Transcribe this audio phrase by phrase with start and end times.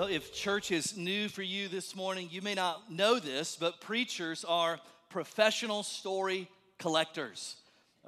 [0.00, 3.82] Well, if church is new for you this morning, you may not know this, but
[3.82, 4.80] preachers are
[5.10, 6.48] professional story
[6.78, 7.56] collectors.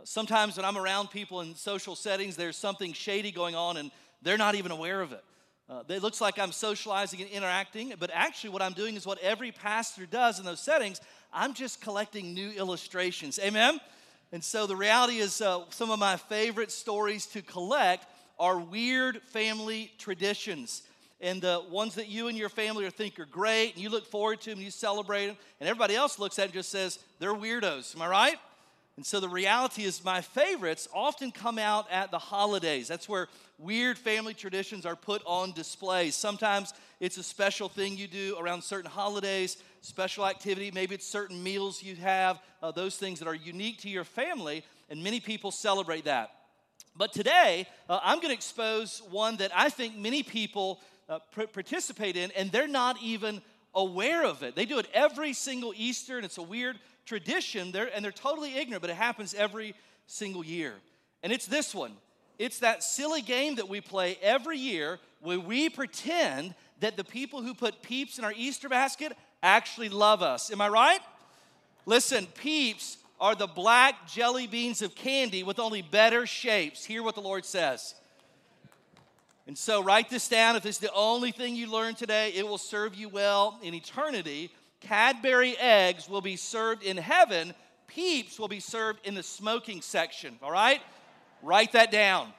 [0.04, 3.90] Sometimes when I'm around people in social settings, there's something shady going on and
[4.22, 5.22] they're not even aware of it.
[5.68, 9.18] Uh, it looks like I'm socializing and interacting, but actually, what I'm doing is what
[9.18, 10.98] every pastor does in those settings.
[11.30, 13.38] I'm just collecting new illustrations.
[13.38, 13.78] Amen?
[14.32, 18.06] And so the reality is, uh, some of my favorite stories to collect
[18.38, 20.84] are weird family traditions
[21.22, 24.40] and the ones that you and your family think are great, and you look forward
[24.42, 26.98] to them, and you celebrate them, and everybody else looks at it and just says,
[27.20, 27.94] they're weirdos.
[27.94, 28.36] Am I right?
[28.96, 32.88] And so the reality is, my favorites often come out at the holidays.
[32.88, 36.10] That's where weird family traditions are put on display.
[36.10, 40.70] Sometimes it's a special thing you do around certain holidays, special activity.
[40.74, 44.62] Maybe it's certain meals you have, uh, those things that are unique to your family,
[44.90, 46.30] and many people celebrate that.
[46.94, 50.80] But today, uh, I'm going to expose one that I think many people
[51.12, 51.18] uh,
[51.52, 53.42] participate in, and they're not even
[53.74, 54.56] aware of it.
[54.56, 58.56] They do it every single Easter, and it's a weird tradition, they're, and they're totally
[58.56, 59.74] ignorant, but it happens every
[60.06, 60.74] single year.
[61.22, 61.92] And it's this one
[62.38, 67.42] it's that silly game that we play every year where we pretend that the people
[67.42, 70.50] who put peeps in our Easter basket actually love us.
[70.50, 71.00] Am I right?
[71.86, 76.84] Listen, peeps are the black jelly beans of candy with only better shapes.
[76.84, 77.94] Hear what the Lord says.
[79.46, 80.54] And so, write this down.
[80.54, 83.74] If this is the only thing you learn today, it will serve you well in
[83.74, 84.52] eternity.
[84.80, 87.54] Cadbury eggs will be served in heaven,
[87.86, 90.38] peeps will be served in the smoking section.
[90.42, 90.80] All right?
[91.42, 92.32] Write that down.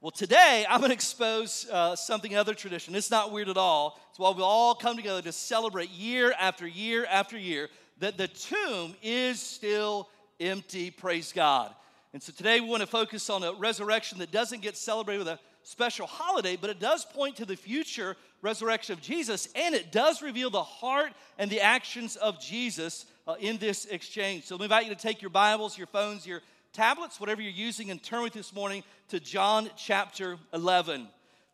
[0.00, 2.94] Well, today I'm going to expose uh, something other tradition.
[2.94, 4.00] It's not weird at all.
[4.10, 7.68] It's why we all come together to celebrate year after year after year
[8.00, 10.08] that the tomb is still
[10.40, 10.90] empty.
[10.90, 11.72] Praise God.
[12.12, 15.28] And so today we want to focus on a resurrection that doesn't get celebrated with
[15.28, 19.92] a special holiday, but it does point to the future resurrection of Jesus, and it
[19.92, 24.44] does reveal the heart and the actions of Jesus uh, in this exchange.
[24.44, 26.42] So, we invite you to take your Bibles, your phones, your
[26.72, 31.08] tablets, whatever you're using, and turn with this morning to John chapter 11.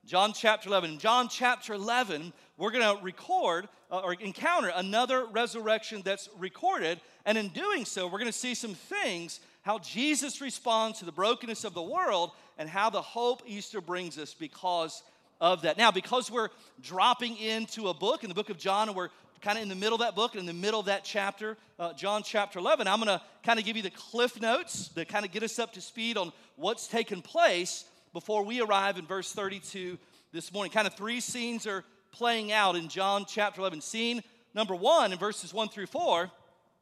[0.06, 0.92] John chapter 11.
[0.92, 7.00] In John chapter 11, we're going to record uh, or encounter another resurrection that's recorded.
[7.26, 11.12] And in doing so, we're going to see some things how Jesus responds to the
[11.12, 15.02] brokenness of the world and how the hope Easter brings us because
[15.42, 15.76] of that.
[15.76, 16.48] Now, because we're
[16.80, 19.10] dropping into a book, in the book of John, and we're
[19.42, 21.58] kind of in the middle of that book and in the middle of that chapter,
[21.78, 25.06] uh, John chapter 11, I'm going to kind of give you the cliff notes that
[25.08, 29.04] kind of get us up to speed on what's taken place before we arrive in
[29.04, 29.98] verse 32
[30.32, 30.72] this morning.
[30.72, 33.82] Kind of three scenes are playing out in John chapter 11.
[33.82, 34.22] Scene
[34.54, 36.30] number one in verses 1 through 4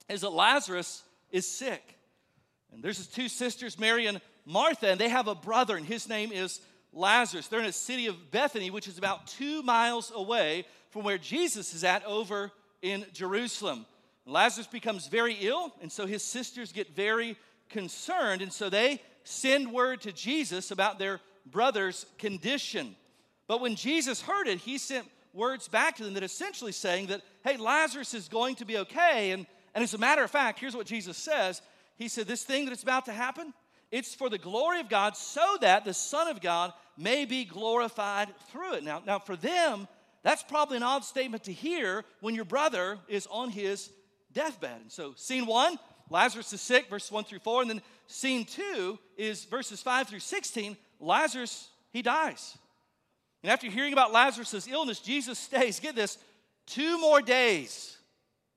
[0.08, 1.95] is that Lazarus is sick.
[2.76, 6.10] And there's his two sisters, Mary and Martha, and they have a brother, and his
[6.10, 6.60] name is
[6.92, 7.48] Lazarus.
[7.48, 11.72] They're in a city of Bethany, which is about two miles away from where Jesus
[11.72, 13.86] is at over in Jerusalem.
[14.26, 17.38] Lazarus becomes very ill, and so his sisters get very
[17.70, 22.94] concerned, and so they send word to Jesus about their brother's condition.
[23.48, 27.22] But when Jesus heard it, he sent words back to them that essentially saying that,
[27.42, 29.30] hey, Lazarus is going to be okay.
[29.30, 31.62] And, and as a matter of fact, here's what Jesus says
[31.96, 33.52] he said, This thing that's about to happen,
[33.90, 38.28] it's for the glory of God so that the Son of God may be glorified
[38.50, 38.84] through it.
[38.84, 39.86] Now, now for them,
[40.22, 43.90] that's probably an odd statement to hear when your brother is on his
[44.32, 44.80] deathbed.
[44.82, 45.78] And so, scene one,
[46.10, 47.62] Lazarus is sick, verses one through four.
[47.62, 50.76] And then scene two is verses five through 16.
[51.00, 52.56] Lazarus, he dies.
[53.42, 56.18] And after hearing about Lazarus' illness, Jesus stays, get this,
[56.66, 57.96] two more days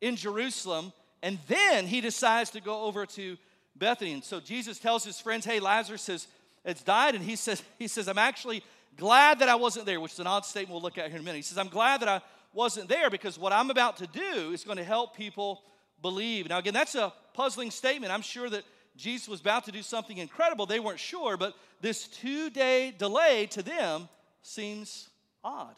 [0.02, 3.38] in Jerusalem and then he decides to go over to
[3.76, 4.14] Bethany.
[4.14, 6.28] And so Jesus tells his friends, Hey, Lazarus has,
[6.66, 7.16] has died.
[7.16, 8.64] And he says, he says, I'm actually
[8.98, 11.22] glad that I wasn't there, which is an odd statement we'll look at here in
[11.22, 11.38] a minute.
[11.38, 12.22] He says, I'm glad that I
[12.54, 15.62] wasn't there because what I'm about to do is going to help people
[16.02, 16.50] believe.
[16.50, 18.12] Now, again, that's a puzzling statement.
[18.12, 18.64] I'm sure that
[18.96, 20.66] Jesus was about to do something incredible.
[20.66, 24.10] They weren't sure, but this two day delay to them
[24.42, 25.10] seems
[25.44, 25.76] odd.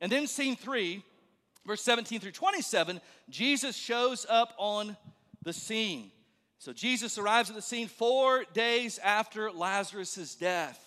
[0.00, 1.02] And then, scene three,
[1.66, 4.96] verse 17 through 27, Jesus shows up on
[5.42, 6.10] the scene.
[6.58, 10.82] So Jesus arrives at the scene four days after Lazarus' death.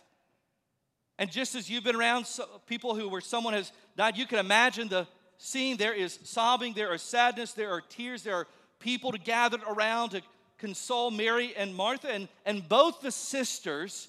[1.18, 2.28] And just as you've been around
[2.66, 5.06] people who where someone has died, you can imagine the
[5.38, 5.78] scene.
[5.78, 8.48] There is sobbing, there are sadness, there are tears, there are
[8.80, 10.22] people gathered around to
[10.58, 12.10] console Mary and Martha.
[12.10, 14.08] And, and both the sisters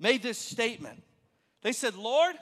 [0.00, 1.02] made this statement.
[1.62, 2.34] They said, Lord,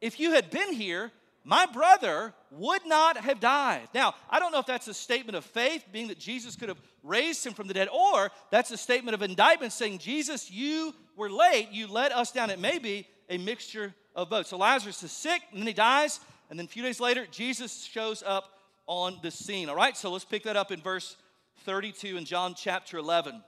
[0.00, 1.10] if you had been here,
[1.44, 3.88] my brother would not have died.
[3.94, 6.80] Now, I don't know if that's a statement of faith, being that Jesus could have
[7.02, 11.30] raised him from the dead, or that's a statement of indictment saying, Jesus, you were
[11.30, 12.50] late, you let us down.
[12.50, 14.48] It may be a mixture of both.
[14.48, 16.20] So Lazarus is sick, and then he dies,
[16.50, 18.50] and then a few days later, Jesus shows up
[18.86, 19.68] on the scene.
[19.68, 21.16] All right, so let's pick that up in verse
[21.64, 23.42] 32 in John chapter 11.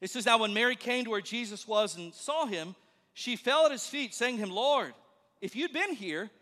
[0.00, 2.74] It says, Now when Mary came to where Jesus was and saw him,
[3.14, 4.94] she fell at his feet, saying to him, Lord,
[5.40, 6.30] if you'd been here,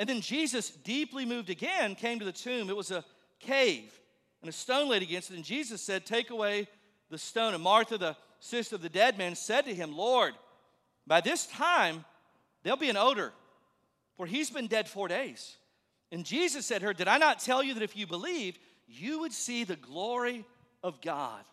[0.00, 2.70] And then Jesus, deeply moved again, came to the tomb.
[2.70, 3.04] It was a
[3.38, 3.92] cave,
[4.40, 5.36] and a stone laid against it.
[5.36, 6.68] And Jesus said, Take away
[7.10, 7.52] the stone.
[7.52, 10.32] And Martha, the sister of the dead man, said to him, Lord,
[11.06, 12.06] by this time
[12.62, 13.34] there'll be an odor,
[14.16, 15.56] for he's been dead four days.
[16.10, 18.58] And Jesus said to her, Did I not tell you that if you believed,
[18.88, 20.46] you would see the glory
[20.82, 21.44] of God?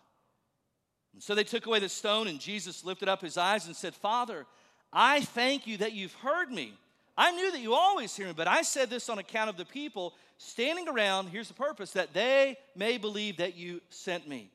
[1.14, 3.94] And so they took away the stone, and Jesus lifted up his eyes and said,
[3.94, 4.46] Father,
[4.94, 6.76] I thank you that you've heard me.
[7.18, 9.66] I knew that you always hear me, but I said this on account of the
[9.66, 11.30] people standing around.
[11.30, 14.52] Here's the purpose that they may believe that you sent me.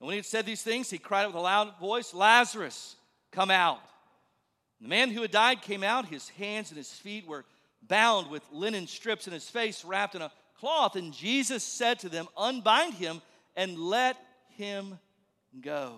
[0.00, 2.96] And when he had said these things, he cried out with a loud voice, Lazarus,
[3.30, 3.78] come out.
[4.80, 6.06] The man who had died came out.
[6.06, 7.44] His hands and his feet were
[7.82, 10.96] bound with linen strips, and his face wrapped in a cloth.
[10.96, 13.22] And Jesus said to them, Unbind him
[13.54, 14.16] and let
[14.56, 14.98] him
[15.60, 15.94] go.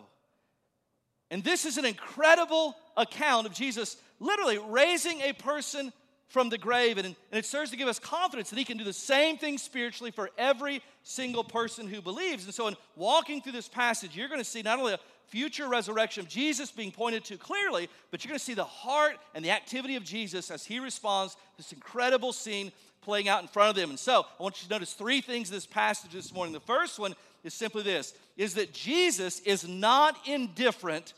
[1.31, 5.93] And this is an incredible account of Jesus literally raising a person
[6.29, 6.99] from the grave.
[6.99, 9.59] And, and it serves to give us confidence that He can do the same thing
[9.59, 12.45] spiritually for every single person who believes.
[12.45, 15.69] And so, in walking through this passage, you're going to see not only a future
[15.69, 19.45] resurrection of Jesus being pointed to clearly, but you're going to see the heart and
[19.45, 22.73] the activity of Jesus as He responds to this incredible scene
[23.03, 23.91] playing out in front of them.
[23.91, 26.53] And so, I want you to notice three things in this passage this morning.
[26.53, 27.15] The first one
[27.45, 31.13] is simply this is that Jesus is not indifferent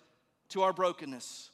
[0.48, 1.50] to our brokenness.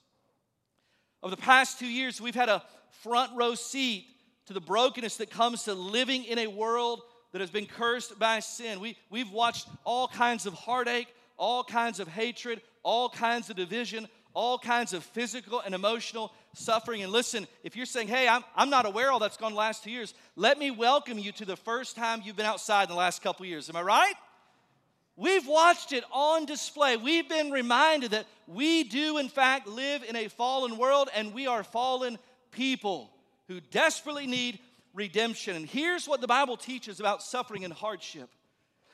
[1.23, 2.63] Over the past two years, we've had a
[3.03, 4.07] front row seat
[4.47, 7.03] to the brokenness that comes to living in a world
[7.33, 8.81] that has been cursed by sin.
[8.81, 14.09] We, we've watched all kinds of heartache, all kinds of hatred, all kinds of division,
[14.35, 17.03] all kinds of physical and emotional suffering.
[17.03, 19.85] And listen, if you're saying, hey, I'm, I'm not aware all that's gone the last
[19.85, 22.97] two years, let me welcome you to the first time you've been outside in the
[22.97, 23.69] last couple years.
[23.69, 24.15] Am I right?
[25.17, 26.97] We've watched it on display.
[26.97, 31.47] We've been reminded that we do, in fact, live in a fallen world and we
[31.47, 32.19] are fallen
[32.51, 33.11] people
[33.49, 34.59] who desperately need
[34.95, 35.57] redemption.
[35.57, 38.31] And here's what the Bible teaches about suffering and hardship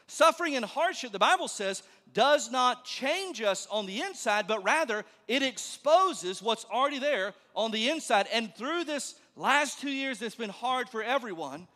[0.07, 1.83] suffering and hardship, the Bible says,
[2.13, 7.71] does not change us on the inside, but rather it exposes what's already there on
[7.71, 8.27] the inside.
[8.33, 11.67] And through this last two years it's been hard for everyone,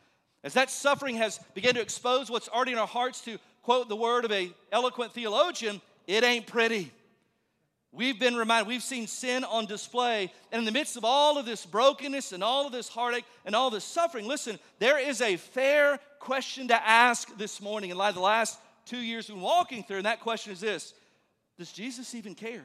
[0.44, 3.96] as that suffering has begun to expose what's already in our hearts to quote the
[3.96, 6.90] word of a eloquent theologian, it ain't pretty.
[7.92, 10.32] We've been reminded, we've seen sin on display.
[10.52, 13.54] And in the midst of all of this brokenness and all of this heartache and
[13.56, 18.10] all this suffering, listen, there is a fair question to ask this morning in light
[18.10, 19.96] of the last two years we've been walking through.
[19.96, 20.94] And that question is this
[21.58, 22.64] Does Jesus even care?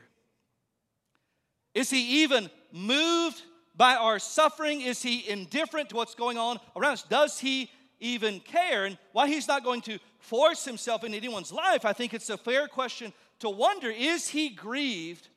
[1.73, 3.41] Is he even moved
[3.75, 4.81] by our suffering?
[4.81, 7.03] Is he indifferent to what's going on around us?
[7.03, 8.85] Does he even care?
[8.85, 12.37] And why he's not going to force himself into anyone's life, I think it's a
[12.37, 15.27] fair question to wonder is he grieved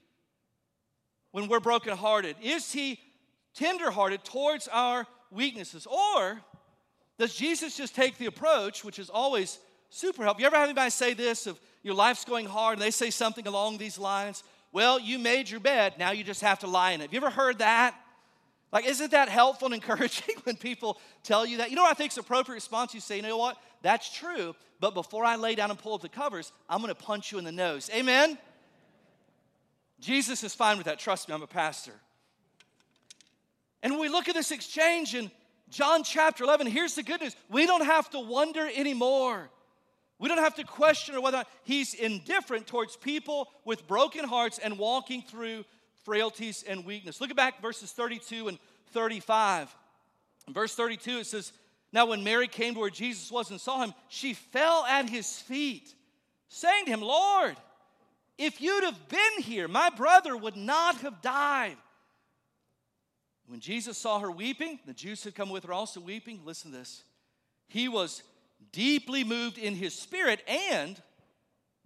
[1.32, 2.36] when we're brokenhearted?
[2.42, 2.98] Is he
[3.54, 5.86] tenderhearted towards our weaknesses?
[5.86, 6.40] Or
[7.18, 9.58] does Jesus just take the approach, which is always
[9.90, 10.40] super helpful?
[10.40, 13.46] You ever have anybody say this of your life's going hard and they say something
[13.46, 14.42] along these lines?
[14.72, 17.04] Well, you made your bed, now you just have to lie in it.
[17.04, 17.94] Have you ever heard that?
[18.70, 21.70] Like, isn't that helpful and encouraging when people tell you that?
[21.70, 22.94] You know what I think is appropriate response?
[22.94, 23.56] You say, you know what?
[23.82, 27.32] That's true, but before I lay down and pull up the covers, I'm gonna punch
[27.32, 27.90] you in the nose.
[27.94, 28.38] Amen?
[30.00, 30.98] Jesus is fine with that.
[30.98, 31.92] Trust me, I'm a pastor.
[33.82, 35.30] And when we look at this exchange in
[35.70, 39.50] John chapter 11, here's the good news we don't have to wonder anymore.
[40.20, 45.22] We don't have to question whether he's indifferent towards people with broken hearts and walking
[45.22, 45.64] through
[46.08, 47.20] frailties and weakness.
[47.20, 48.58] Look at back verses 32 and
[48.92, 49.76] 35.
[50.46, 51.52] In verse 32, it says,
[51.92, 55.38] Now when Mary came to where Jesus was and saw him, she fell at his
[55.38, 55.94] feet,
[56.48, 57.56] saying to him, Lord,
[58.38, 61.76] if you'd have been here, my brother would not have died.
[63.46, 66.40] When Jesus saw her weeping, the Jews had come with her also weeping.
[66.42, 67.04] Listen to this.
[67.66, 68.22] He was
[68.72, 70.98] deeply moved in his spirit and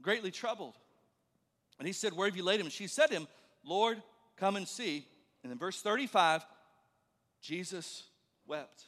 [0.00, 0.74] greatly troubled.
[1.80, 2.66] And he said, Where have you laid him?
[2.66, 3.26] And she said to him,
[3.64, 4.00] Lord,
[4.36, 5.06] come and see.
[5.42, 6.44] And in verse 35,
[7.40, 8.04] Jesus
[8.46, 8.84] wept.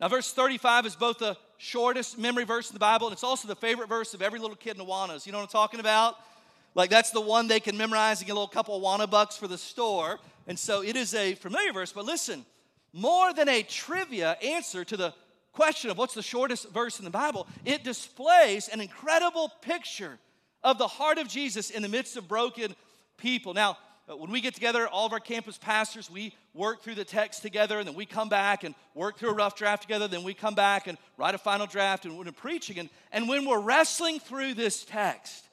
[0.00, 3.48] Now, verse 35 is both the shortest memory verse in the Bible, and it's also
[3.48, 5.24] the favorite verse of every little kid in Awanas.
[5.24, 6.16] You know what I'm talking about?
[6.74, 9.46] Like, that's the one they can memorize and get a little couple Awana bucks for
[9.46, 10.18] the store.
[10.46, 12.44] And so it is a familiar verse, but listen,
[12.92, 15.14] more than a trivia answer to the
[15.52, 20.18] question of what's the shortest verse in the Bible, it displays an incredible picture
[20.62, 22.74] of the heart of Jesus in the midst of broken
[23.16, 23.54] people.
[23.54, 27.04] Now, Uh, when we get together, all of our campus pastors, we work through the
[27.04, 30.06] text together, and then we come back and work through a rough draft together.
[30.06, 32.78] Then we come back and write a final draft and we're preaching.
[32.78, 35.48] And, and when we're wrestling through this text,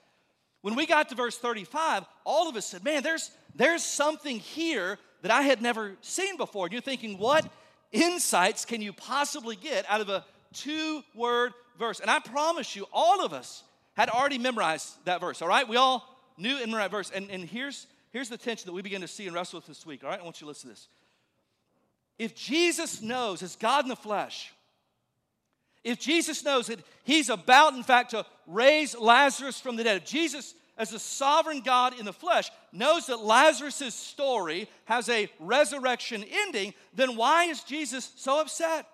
[0.61, 4.99] when we got to verse 35, all of us said, Man, there's, there's something here
[5.21, 6.65] that I had never seen before.
[6.65, 7.49] And you're thinking, What
[7.93, 12.01] insights can you possibly get out of a two word verse?
[12.01, 15.67] And I promise you, all of us had already memorized that verse, all right?
[15.67, 16.05] We all
[16.37, 17.11] knew and memorized verse.
[17.13, 19.85] And, and here's, here's the tension that we begin to see and wrestle with this
[19.85, 20.19] week, all right?
[20.19, 20.87] I want you to listen to this.
[22.19, 24.51] If Jesus knows, as God in the flesh,
[25.83, 30.05] if Jesus knows that he's about, in fact, to raise Lazarus from the dead, if
[30.05, 36.23] Jesus, as a sovereign God in the flesh, knows that Lazarus' story has a resurrection
[36.31, 38.85] ending, then why is Jesus so upset?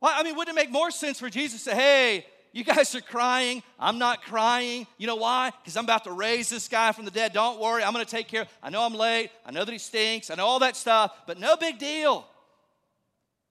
[0.00, 2.94] Why, I mean, wouldn't it make more sense for Jesus to say, hey, you guys
[2.94, 3.62] are crying.
[3.78, 4.86] I'm not crying.
[4.98, 5.52] You know why?
[5.62, 7.32] Because I'm about to raise this guy from the dead.
[7.32, 7.82] Don't worry.
[7.82, 8.46] I'm going to take care.
[8.62, 9.30] I know I'm late.
[9.46, 10.30] I know that he stinks.
[10.30, 12.26] I know all that stuff, but no big deal.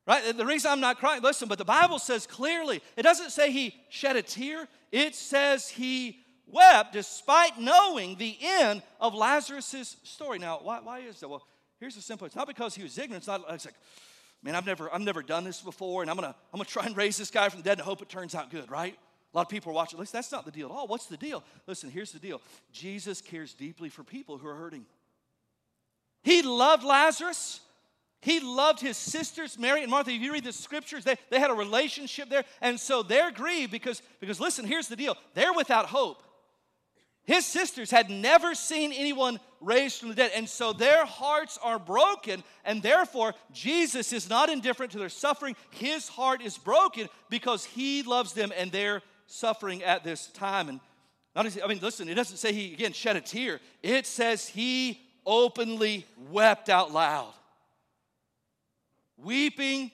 [0.05, 0.35] Right?
[0.35, 3.75] The reason I'm not crying, listen, but the Bible says clearly, it doesn't say he
[3.89, 10.39] shed a tear, it says he wept despite knowing the end of Lazarus' story.
[10.39, 11.29] Now, why, why is that?
[11.29, 11.45] Well,
[11.79, 13.75] here's the simple it's not because he was ignorant, it's not it's like,
[14.43, 16.95] man, I've never, I've never done this before, and I'm gonna, I'm gonna try and
[16.95, 18.95] raise this guy from the dead and hope it turns out good, right?
[19.33, 19.99] A lot of people are watching.
[19.99, 20.87] Listen, that's not the deal at all.
[20.87, 21.43] What's the deal?
[21.67, 22.41] Listen, here's the deal
[22.71, 24.85] Jesus cares deeply for people who are hurting.
[26.23, 27.61] He loved Lazarus.
[28.21, 30.11] He loved his sisters, Mary and Martha.
[30.11, 32.43] If you read the scriptures, they, they had a relationship there.
[32.59, 36.21] And so they're grieved because, because, listen, here's the deal they're without hope.
[37.23, 41.79] His sisters had never seen anyone raised from the dead, and so their hearts are
[41.79, 45.55] broken, and therefore Jesus is not indifferent to their suffering.
[45.71, 50.69] His heart is broken because he loves them and they're suffering at this time.
[50.69, 50.79] And
[51.35, 55.01] not I mean, listen, it doesn't say he again shed a tear, it says he
[55.25, 57.33] openly wept out loud
[59.17, 59.91] weeping,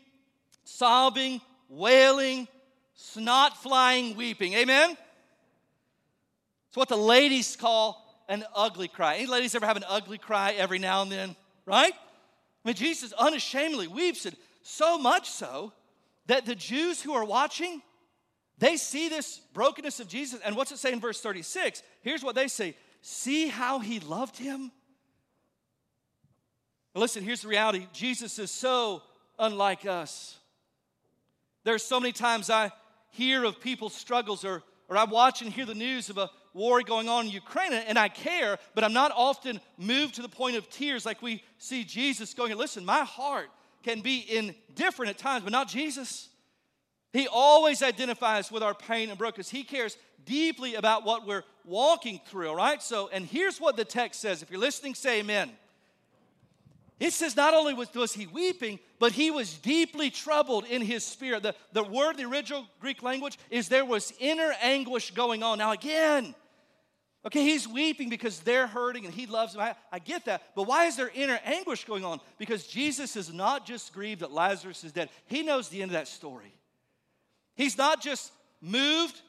[0.63, 2.47] sobbing, wailing,
[2.93, 4.53] snot flying, weeping.
[4.53, 4.95] Amen?
[6.67, 9.15] It's what the ladies call an ugly cry.
[9.15, 11.93] Any ladies ever have an ugly cry every now and then, right?
[11.93, 15.71] I mean, Jesus unashamedly weeps, and so much so
[16.25, 17.81] that the Jews who are watching,
[18.57, 20.39] they see this brokenness of Jesus.
[20.43, 21.83] And what's it say in verse 36?
[22.01, 24.71] Here's what they say See how he loved him?
[26.95, 29.03] listen, here's the reality Jesus is so
[29.37, 30.37] unlike us.
[31.63, 32.71] There's so many times I
[33.09, 36.81] hear of people's struggles or, or I watch and hear the news of a war
[36.81, 40.55] going on in Ukraine and I care, but I'm not often moved to the point
[40.55, 42.55] of tears like we see Jesus going.
[42.57, 43.49] Listen, my heart
[43.83, 46.29] can be indifferent at times, but not Jesus.
[47.13, 49.49] He always identifies with our pain and brokenness.
[49.49, 52.81] He cares deeply about what we're walking through, all right?
[52.81, 54.41] So, and here's what the text says.
[54.41, 55.51] If you're listening, say amen.
[56.99, 61.03] It says not only was, was he weeping, but he was deeply troubled in his
[61.03, 61.43] spirit.
[61.43, 65.57] The, the word, the original Greek language, is there was inner anguish going on.
[65.57, 66.33] Now, again,
[67.25, 69.61] okay, he's weeping because they're hurting and he loves them.
[69.61, 70.43] I, I get that.
[70.55, 72.19] But why is there inner anguish going on?
[72.37, 75.93] Because Jesus is not just grieved that Lazarus is dead, he knows the end of
[75.93, 76.53] that story.
[77.55, 79.21] He's not just moved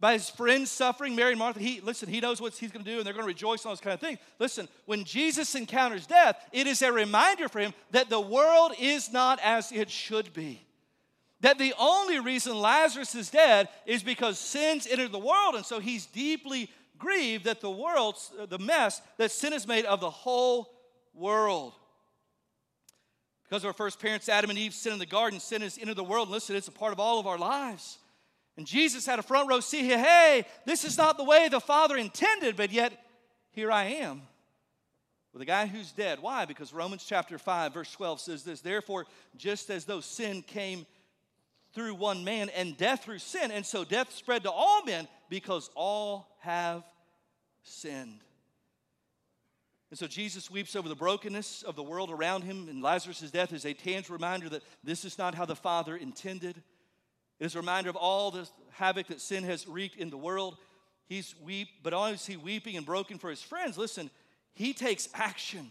[0.00, 2.90] by his friends suffering, Mary and Martha, he listen, he knows what he's going to
[2.90, 4.18] do and they're going to rejoice on those kind of things.
[4.38, 9.12] Listen, when Jesus encounters death, it is a reminder for him that the world is
[9.12, 10.60] not as it should be.
[11.40, 15.78] That the only reason Lazarus is dead is because sins entered the world, and so
[15.78, 20.10] he's deeply grieved that the world, uh, the mess that sin has made of the
[20.10, 20.70] whole
[21.14, 21.74] world.
[23.44, 25.96] Because of our first parents, Adam and Eve, sin in the garden, sin has entered
[25.96, 26.28] the world.
[26.28, 27.98] And listen, it's a part of all of our lives.
[28.56, 29.98] And Jesus had a front row seat here.
[29.98, 32.92] Hey, this is not the way the Father intended, but yet
[33.50, 34.22] here I am
[35.34, 36.20] with a guy who's dead.
[36.22, 36.44] Why?
[36.44, 40.86] Because Romans chapter 5, verse 12 says this Therefore, just as though sin came
[41.74, 45.70] through one man and death through sin, and so death spread to all men because
[45.74, 46.84] all have
[47.62, 48.20] sinned.
[49.90, 53.52] And so Jesus weeps over the brokenness of the world around him, and Lazarus' death
[53.52, 56.56] is a tangible reminder that this is not how the Father intended.
[57.38, 60.56] It is a reminder of all the havoc that sin has wreaked in the world.
[61.06, 63.76] He's weep, but only is he weeping and broken for his friends.
[63.76, 64.10] Listen,
[64.54, 65.70] he takes action.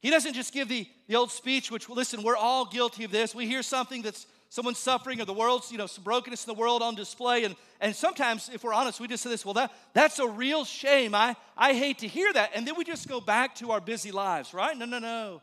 [0.00, 3.34] He doesn't just give the, the old speech, which, listen, we're all guilty of this.
[3.34, 6.58] We hear something that's someone's suffering or the world's, you know, some brokenness in the
[6.58, 7.44] world on display.
[7.44, 10.64] And, and sometimes, if we're honest, we just say this, well, that, that's a real
[10.64, 11.14] shame.
[11.14, 12.52] I, I hate to hear that.
[12.54, 14.76] And then we just go back to our busy lives, right?
[14.76, 15.42] No, no, no.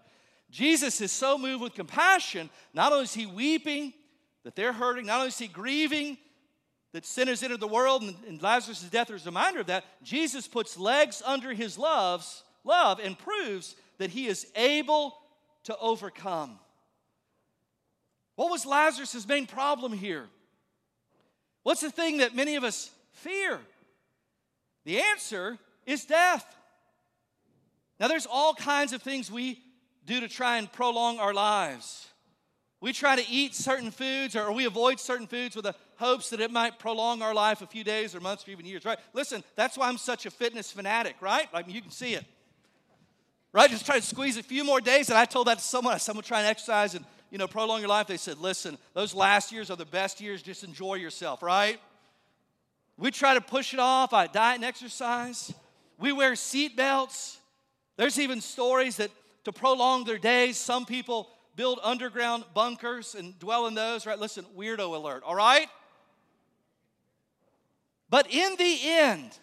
[0.49, 2.49] Jesus is so moved with compassion.
[2.73, 3.93] Not only is he weeping
[4.43, 6.17] that they're hurting, not only is he grieving
[6.93, 10.47] that sinners entered the world and, and Lazarus' death is a reminder of that, Jesus
[10.47, 15.15] puts legs under his loves, love and proves that he is able
[15.63, 16.59] to overcome.
[18.35, 20.27] What was Lazarus' main problem here?
[21.63, 23.59] What's the thing that many of us fear?
[24.83, 26.45] The answer is death.
[27.99, 29.61] Now, there's all kinds of things we
[30.05, 32.07] do to try and prolong our lives.
[32.81, 36.39] We try to eat certain foods or we avoid certain foods with the hopes that
[36.39, 38.99] it might prolong our life a few days or months or even years, right?
[39.13, 41.51] Listen, that's why I'm such a fitness fanatic, right?
[41.53, 42.25] Like you can see it.
[43.55, 43.69] Right?
[43.69, 45.07] Just try to squeeze a few more days.
[45.07, 47.47] And I told that to someone, I said, someone trying to exercise and you know,
[47.47, 50.95] prolong your life, they said, listen, those last years are the best years, just enjoy
[50.95, 51.79] yourself, right?
[52.97, 54.11] We try to push it off.
[54.11, 55.53] I diet and exercise.
[55.97, 57.39] We wear seat belts.
[57.95, 59.09] There's even stories that
[59.45, 64.19] to prolong their days, some people build underground bunkers and dwell in those, right?
[64.19, 65.69] Listen, weirdo alert, all right?
[68.09, 69.39] But in the end,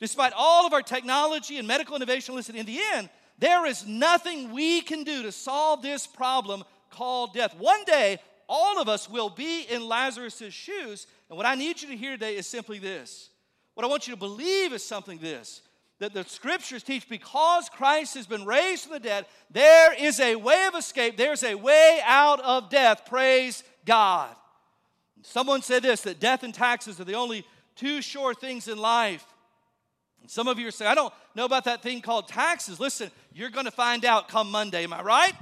[0.00, 4.52] despite all of our technology and medical innovation, listen, in the end, there is nothing
[4.52, 7.54] we can do to solve this problem called death.
[7.58, 11.06] One day, all of us will be in Lazarus' shoes.
[11.28, 13.30] And what I need you to hear today is simply this.
[13.74, 15.62] What I want you to believe is something this
[15.98, 20.36] that the scriptures teach because Christ has been raised from the dead, there is a
[20.36, 23.06] way of escape, there's a way out of death.
[23.06, 24.28] Praise God.
[25.22, 29.24] Someone said this that death and taxes are the only two sure things in life.
[30.26, 32.80] Some of you are saying, I don't know about that thing called taxes.
[32.80, 35.32] Listen, you're going to find out come Monday, am I right?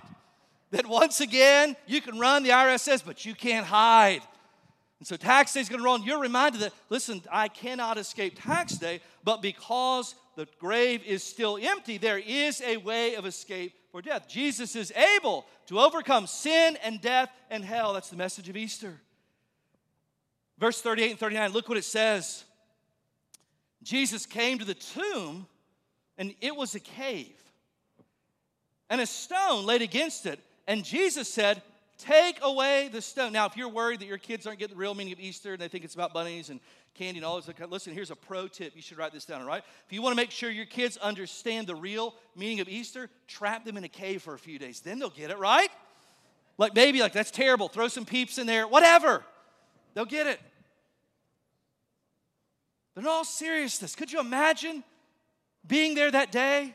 [0.74, 4.22] that once again you can run the IRS says, but you can't hide.
[4.98, 7.98] And so tax day is going to roll, and you're reminded that, listen, I cannot
[7.98, 13.26] escape tax day, but because the grave is still empty, there is a way of
[13.26, 14.28] escape for death.
[14.28, 17.92] Jesus is able to overcome sin and death and hell.
[17.92, 19.00] That's the message of Easter.
[20.58, 22.44] Verse 38 and 39, look what it says.
[23.84, 25.46] Jesus came to the tomb,
[26.18, 27.36] and it was a cave,
[28.90, 30.40] and a stone laid against it.
[30.66, 31.62] And Jesus said,
[31.98, 33.32] Take away the stone.
[33.32, 35.62] Now, if you're worried that your kids aren't getting the real meaning of Easter and
[35.62, 36.58] they think it's about bunnies and
[36.94, 38.72] candy and all this, listen, here's a pro tip.
[38.74, 39.62] You should write this down, all right?
[39.86, 43.64] If you want to make sure your kids understand the real meaning of Easter, trap
[43.64, 44.80] them in a cave for a few days.
[44.80, 45.68] Then they'll get it, right?
[46.58, 47.68] Like, maybe, like, that's terrible.
[47.68, 49.24] Throw some peeps in there, whatever.
[49.94, 50.40] They'll get it.
[52.94, 54.84] But in all seriousness, could you imagine
[55.66, 56.74] being there that day?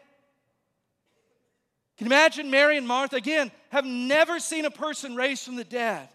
[1.97, 5.63] Can you imagine Mary and Martha, again, have never seen a person raised from the
[5.63, 6.07] dead?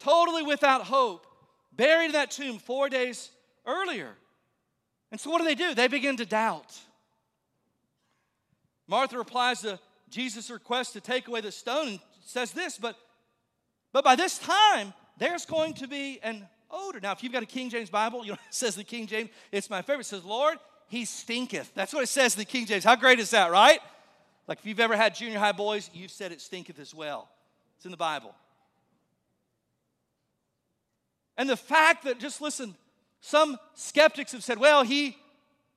[0.00, 1.26] Totally without hope,
[1.72, 3.30] buried in that tomb four days
[3.64, 4.10] earlier.
[5.10, 5.74] And so, what do they do?
[5.74, 6.76] They begin to doubt.
[8.86, 9.78] Martha replies to
[10.10, 12.96] Jesus' request to take away the stone and says this, but,
[13.92, 17.00] but by this time, there's going to be an odor.
[17.00, 19.30] Now, if you've got a King James Bible, you know, it says the King James,
[19.52, 20.00] it's my favorite.
[20.00, 20.58] It says, Lord,
[20.88, 21.72] he stinketh.
[21.74, 22.84] That's what it says in the King James.
[22.84, 23.80] How great is that, right?
[24.46, 27.28] Like if you've ever had junior high boys, you've said it stinketh as well.
[27.76, 28.34] It's in the Bible.
[31.36, 32.74] And the fact that, just listen,
[33.20, 35.16] some skeptics have said, well, he,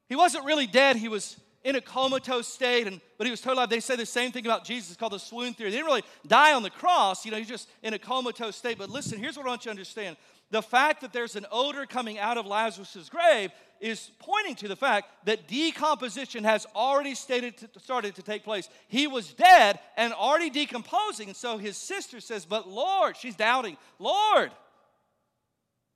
[0.08, 0.98] he wasn't really dead.
[0.98, 3.70] He was in a comatose state, and, but he was totally alive.
[3.70, 4.92] They say the same thing about Jesus.
[4.92, 5.72] It's called the swoon theory.
[5.72, 7.26] They didn't really die on the cross.
[7.26, 8.78] You know, he's just in a comatose state.
[8.78, 10.18] But listen, here's what I want you to understand.
[10.50, 14.76] The fact that there's an odor coming out of Lazarus' grave is pointing to the
[14.76, 18.70] fact that decomposition has already to, started to take place.
[18.88, 21.28] He was dead and already decomposing.
[21.28, 24.52] And so his sister says, But Lord, she's doubting, Lord,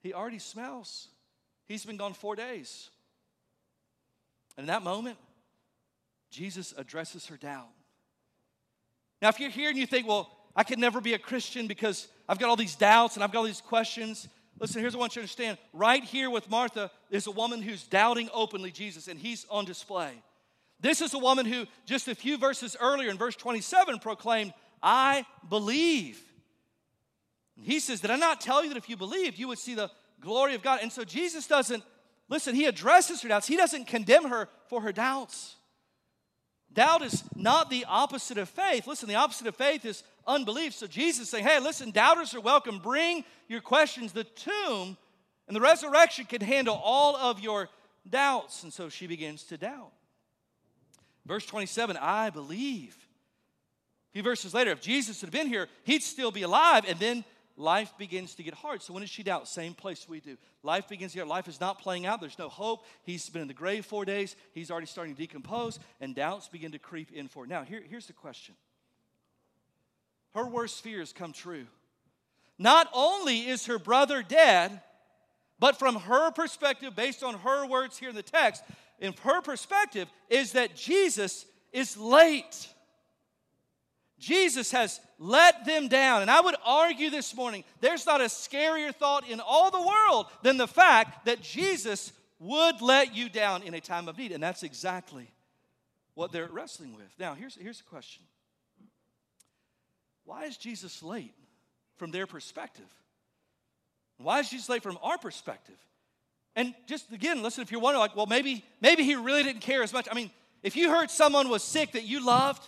[0.02, 1.08] he already smells.
[1.68, 2.90] He's been gone four days.
[4.58, 5.18] And in that moment,
[6.30, 7.70] Jesus addresses her doubt.
[9.22, 12.10] Now, if you're here and you think, Well, I could never be a Christian because
[12.28, 14.28] I've got all these doubts and I've got all these questions.
[14.60, 15.58] Listen, here's what I want you to understand.
[15.74, 20.22] Right here with Martha is a woman who's doubting openly Jesus, and he's on display.
[20.80, 25.26] This is a woman who, just a few verses earlier in verse 27, proclaimed, I
[25.48, 26.20] believe.
[27.56, 29.76] And he says, Did I not tell you that if you believed, you would see
[29.76, 30.80] the glory of God?
[30.82, 31.84] And so Jesus doesn't,
[32.30, 33.48] listen, he addresses her doubts.
[33.48, 35.56] He doesn't condemn her for her doubts.
[36.74, 38.88] Doubt is not the opposite of faith.
[38.88, 40.74] Listen, the opposite of faith is unbelief.
[40.74, 42.80] So Jesus saying, hey, listen, doubters are welcome.
[42.80, 44.14] Bring your questions.
[44.14, 44.98] The tomb
[45.48, 47.70] and the resurrection can handle all of your
[48.10, 48.64] doubts.
[48.64, 49.92] And so she begins to doubt.
[51.26, 52.98] Verse 27 I believe.
[54.10, 56.84] A few verses later, if Jesus had been here, he'd still be alive.
[56.88, 57.24] And then
[57.56, 58.82] life begins to get hard.
[58.82, 59.48] So when does she doubt?
[59.48, 60.38] Same place we do.
[60.64, 61.26] Life begins here.
[61.26, 62.20] Life is not playing out.
[62.20, 62.86] There's no hope.
[63.04, 64.36] He's been in the grave four days.
[64.54, 67.48] He's already starting to decompose, and doubts begin to creep in for.
[67.48, 68.56] Now, here, here's the question.
[70.34, 71.66] Her worst fears come true.
[72.58, 74.82] Not only is her brother dead,
[75.60, 78.64] but from her perspective, based on her words here in the text,
[79.00, 82.68] in her perspective, is that Jesus is late.
[84.20, 86.22] Jesus has let them down.
[86.22, 90.28] And I would argue this morning there's not a scarier thought in all the world
[90.44, 94.32] than the fact that Jesus would let you down in a time of need.
[94.32, 95.32] And that's exactly
[96.14, 97.12] what they're wrestling with.
[97.20, 98.24] Now, here's, here's a question
[100.26, 101.34] Why is Jesus late
[101.98, 102.86] from their perspective?
[104.18, 105.78] Why is Jesus late from our perspective?
[106.56, 109.84] And just again, listen, if you're wondering, like, well, maybe, maybe he really didn't care
[109.84, 110.08] as much.
[110.12, 110.32] I mean,
[110.64, 112.68] if you heard someone was sick that you loved,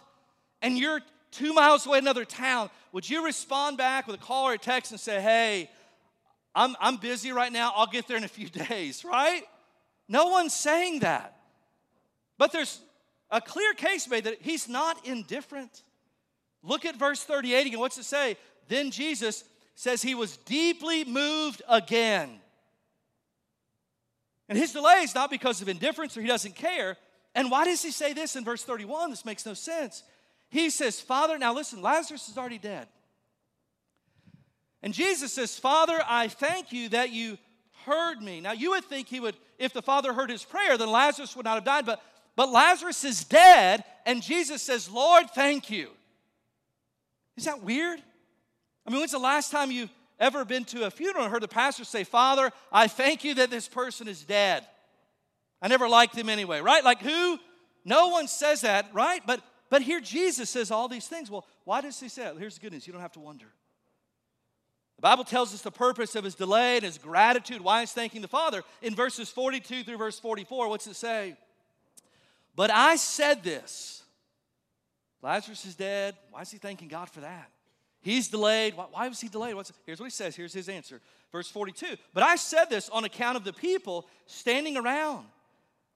[0.62, 4.48] and you're two miles away, in another town, would you respond back with a call
[4.48, 5.70] or a text and say, hey,
[6.56, 9.44] I'm, I'm busy right now, I'll get there in a few days, right?
[10.08, 11.38] No one's saying that.
[12.38, 12.80] But there's
[13.30, 15.84] a clear case made that he's not indifferent.
[16.64, 17.80] Look at verse 38 again.
[17.80, 18.38] What's it say?
[18.70, 19.44] Then Jesus
[19.76, 22.40] says he was deeply moved again.
[24.50, 26.98] And his delay is not because of indifference or he doesn't care.
[27.36, 29.10] And why does he say this in verse 31?
[29.10, 30.04] This makes no sense.
[30.50, 32.88] He says, Father, now listen, Lazarus is already dead.
[34.84, 37.38] And Jesus says, Father, I thank you that you
[37.86, 38.42] heard me.
[38.42, 41.46] Now you would think he would, if the Father heard his prayer, then Lazarus would
[41.46, 41.86] not have died.
[41.86, 42.02] But,
[42.36, 45.90] but Lazarus is dead, and Jesus says, Lord, thank you.
[47.38, 48.02] Is that weird?
[48.86, 51.48] I mean, when's the last time you've ever been to a funeral and heard the
[51.48, 54.66] pastor say, Father, I thank you that this person is dead?
[55.62, 56.84] I never liked him anyway, right?
[56.84, 57.40] Like who?
[57.86, 59.22] No one says that, right?
[59.26, 61.32] But but here Jesus says all these things.
[61.32, 62.36] Well, why does he say it?
[62.38, 63.48] Here's the good news you don't have to wonder.
[64.98, 68.22] The Bible tells us the purpose of his delay and his gratitude, why he's thanking
[68.22, 68.62] the Father.
[68.82, 71.36] In verses 42 through verse 44, what's it say?
[72.56, 74.03] But I said this
[75.24, 76.16] Lazarus is dead.
[76.32, 77.50] Why is he thanking God for that?
[78.02, 78.76] He's delayed.
[78.76, 79.56] Why, why was he delayed?
[79.56, 80.36] What's, here's what he says.
[80.36, 81.00] Here's his answer.
[81.32, 81.96] Verse 42.
[82.14, 85.26] But I said this on account of the people standing around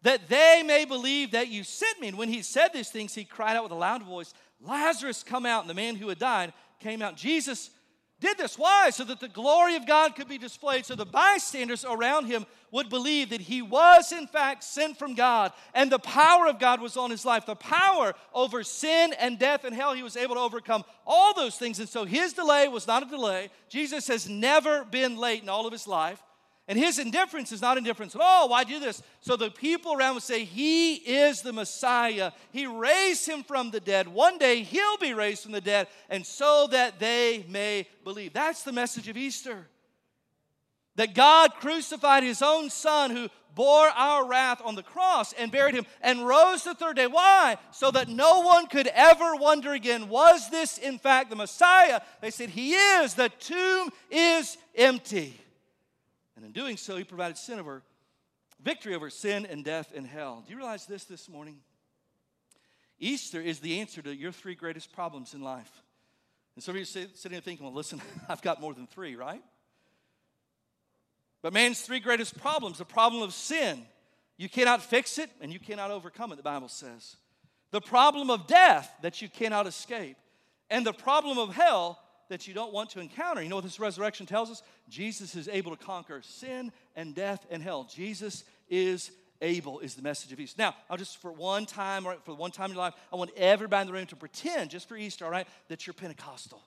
[0.04, 2.08] that they may believe that you sent me.
[2.08, 5.46] And when he said these things, he cried out with a loud voice, Lazarus, come
[5.46, 5.62] out.
[5.62, 7.18] And the man who had died came out.
[7.18, 7.70] Jesus
[8.20, 8.58] did this.
[8.58, 8.90] Why?
[8.90, 12.90] So that the glory of God could be displayed, so the bystanders around him would
[12.90, 16.98] believe that he was, in fact, sent from God, and the power of God was
[16.98, 17.46] on his life.
[17.46, 21.56] The power over sin and death and hell, he was able to overcome all those
[21.58, 21.80] things.
[21.80, 23.50] And so his delay was not a delay.
[23.70, 26.22] Jesus has never been late in all of his life.
[26.70, 28.50] And his indifference is not indifference at all.
[28.50, 29.02] Why do this?
[29.22, 32.32] So the people around would say, He is the Messiah.
[32.52, 34.08] He raised him from the dead.
[34.08, 38.34] One day he'll be raised from the dead, and so that they may believe.
[38.34, 39.68] That's the message of Easter.
[40.98, 45.74] That God crucified his own son who bore our wrath on the cross and buried
[45.74, 47.08] him and rose the third day.
[47.08, 47.58] Why?
[47.72, 52.02] So that no one could ever wonder again, was this in fact the Messiah?
[52.22, 53.14] They said, He is.
[53.14, 55.40] The tomb is empty.
[56.38, 57.82] And in doing so, he provided sin over
[58.64, 60.44] victory over sin and death and hell.
[60.46, 61.58] Do you realize this this morning?
[63.00, 65.72] Easter is the answer to your three greatest problems in life.
[66.56, 69.42] And some of you sitting there thinking, well, listen, I've got more than three, right?
[71.42, 73.84] But man's three greatest problems the problem of sin,
[74.38, 77.16] you cannot fix it and you cannot overcome it, the Bible says.
[77.72, 80.18] The problem of death that you cannot escape.
[80.70, 83.42] And the problem of hell that you don't want to encounter.
[83.42, 84.62] You know what this resurrection tells us?
[84.90, 87.88] Jesus is able to conquer sin and death and hell.
[87.90, 89.12] Jesus is
[89.42, 90.62] able is the message of Easter.
[90.62, 93.32] Now, I'll just for one time, or for one time in your life, I want
[93.38, 96.62] everybody in the room to pretend, just for Easter, all right, that you're Pentecostal.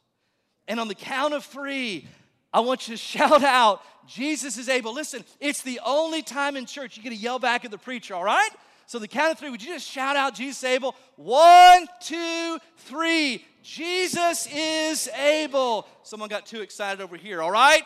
[0.68, 2.06] And on the count of three,
[2.52, 4.94] I want you to shout out, Jesus is able.
[4.94, 8.14] Listen, it's the only time in church you get to yell back at the preacher,
[8.14, 8.50] all right?
[8.90, 10.96] So the count of three, would you just shout out Jesus able?
[11.14, 13.44] One, two, three.
[13.62, 15.86] Jesus is able.
[16.02, 17.84] Someone got too excited over here, all right?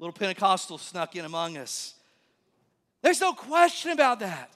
[0.00, 1.94] Little Pentecostal snuck in among us.
[3.02, 4.52] There's no question about that.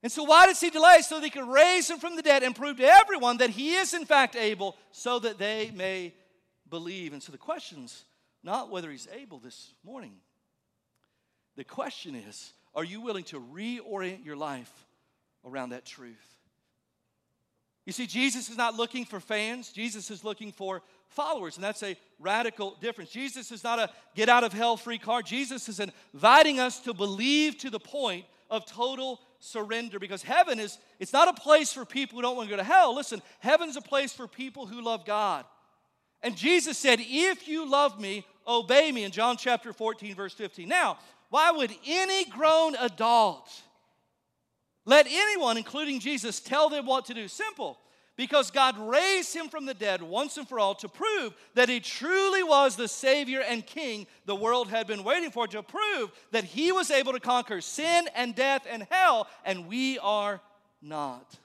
[0.00, 0.98] And so, why does he delay?
[1.00, 3.74] So that he can raise him from the dead and prove to everyone that he
[3.74, 6.14] is, in fact, able, so that they may
[6.70, 7.12] believe.
[7.12, 8.04] And so, the question's
[8.44, 10.12] not whether he's able this morning.
[11.56, 14.72] The question is, are you willing to reorient your life
[15.44, 16.16] around that truth?
[17.84, 21.82] You see, Jesus is not looking for fans, Jesus is looking for followers, and that's
[21.82, 23.10] a radical difference.
[23.10, 25.26] Jesus is not a get out of hell free card.
[25.26, 30.78] Jesus is inviting us to believe to the point of total surrender because heaven is
[31.00, 32.94] it's not a place for people who don't want to go to hell.
[32.94, 35.44] Listen, heaven's a place for people who love God.
[36.22, 40.68] And Jesus said, "If you love me, obey me." In John chapter 14 verse 15.
[40.68, 40.98] Now,
[41.32, 43.48] why would any grown adult
[44.84, 47.26] let anyone including Jesus tell them what to do?
[47.26, 47.78] Simple
[48.18, 51.80] because God raised him from the dead once and for all to prove that he
[51.80, 56.44] truly was the Savior and King the world had been waiting for, to prove that
[56.44, 60.38] he was able to conquer sin and death and hell, and we are
[60.82, 61.38] not.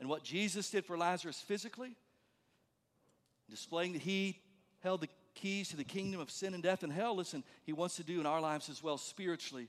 [0.00, 1.94] And what Jesus did for Lazarus physically,
[3.48, 4.40] displaying that he
[4.80, 7.96] held the keys to the kingdom of sin and death and hell, listen, he wants
[7.96, 9.68] to do in our lives as well spiritually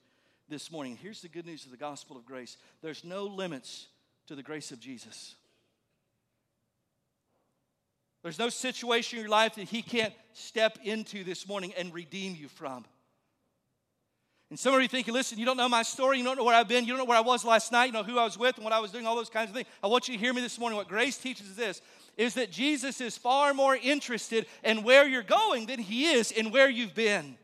[0.50, 0.98] this morning.
[1.02, 3.88] Here's the good news of the gospel of grace there's no limits
[4.28, 5.36] to the grace of Jesus.
[8.24, 12.36] There's no situation in your life that He can't step into this morning and redeem
[12.36, 12.86] you from.
[14.52, 16.54] And some of you thinking, listen, you don't know my story, you don't know where
[16.54, 18.38] I've been, you don't know where I was last night, you know who I was
[18.38, 19.68] with and what I was doing, all those kinds of things.
[19.82, 20.76] I want you to hear me this morning.
[20.76, 21.82] What grace teaches is this
[22.18, 26.52] is that Jesus is far more interested in where you're going than he is in
[26.52, 27.38] where you've been.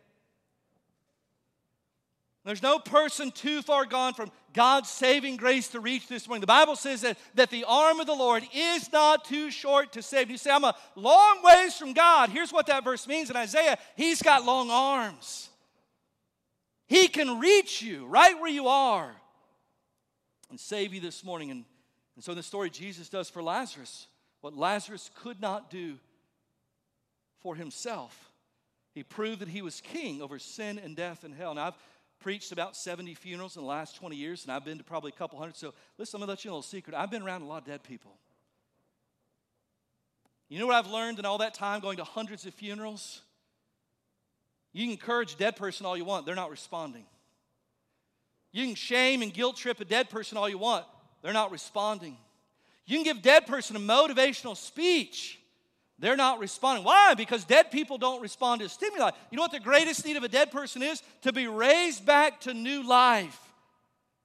[2.47, 6.39] There's no person too far gone from God's saving grace to reach this morning.
[6.39, 10.01] The Bible says that, that the arm of the Lord is not too short to
[10.01, 10.31] save.
[10.31, 12.29] You say, I'm a long ways from God.
[12.29, 15.49] Here's what that verse means in Isaiah He's got long arms.
[16.87, 19.13] He can reach you right where you are
[20.49, 21.51] and save you this morning.
[21.51, 21.65] And,
[22.15, 24.07] and so, in the story, Jesus does for Lazarus
[24.47, 25.97] what Lazarus could not do
[27.41, 28.31] for himself.
[28.93, 31.53] He proved that he was king over sin and death and hell.
[31.53, 31.77] Now, I've
[32.21, 35.19] preached about 70 funerals in the last 20 years, and I've been to probably a
[35.19, 35.57] couple hundred.
[35.57, 36.95] So, listen, I'm gonna let you know a little secret.
[36.95, 38.15] I've been around a lot of dead people.
[40.47, 43.19] You know what I've learned in all that time going to hundreds of funerals?
[44.71, 47.03] You can encourage a dead person all you want, they're not responding.
[48.53, 50.85] You can shame and guilt trip a dead person all you want,
[51.21, 52.15] they're not responding.
[52.87, 55.39] You can give dead person a motivational speech,
[55.99, 56.85] they're not responding.
[56.85, 57.15] Why?
[57.15, 59.11] Because dead people don't respond to stimuli.
[59.31, 61.01] You know what the greatest need of a dead person is?
[61.23, 63.39] To be raised back to new life.